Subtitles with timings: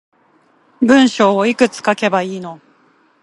[0.81, 2.59] 文章いくつ書けばいいの